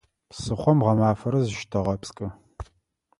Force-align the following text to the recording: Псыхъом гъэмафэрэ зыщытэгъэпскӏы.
Псыхъом 0.29 0.79
гъэмафэрэ 0.85 1.39
зыщытэгъэпскӏы. 1.41 2.27